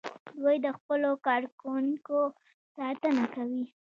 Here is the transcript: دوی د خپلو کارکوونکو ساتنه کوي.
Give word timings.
دوی 0.41 0.55
د 0.65 0.67
خپلو 0.77 1.09
کارکوونکو 1.27 2.17
ساتنه 2.75 3.25
کوي. 3.35 3.63